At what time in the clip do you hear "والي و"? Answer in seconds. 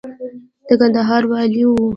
1.31-1.71